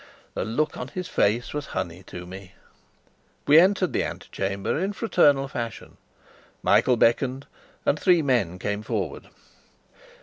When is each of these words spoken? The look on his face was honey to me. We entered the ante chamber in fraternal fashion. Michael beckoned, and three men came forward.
The 0.33 0.43
look 0.43 0.77
on 0.77 0.87
his 0.87 1.07
face 1.07 1.53
was 1.53 1.67
honey 1.77 2.01
to 2.07 2.25
me. 2.25 2.55
We 3.45 3.59
entered 3.59 3.93
the 3.93 4.03
ante 4.03 4.29
chamber 4.31 4.79
in 4.79 4.93
fraternal 4.93 5.47
fashion. 5.47 5.97
Michael 6.63 6.97
beckoned, 6.97 7.45
and 7.85 7.99
three 7.99 8.23
men 8.23 8.57
came 8.57 8.81
forward. 8.81 9.29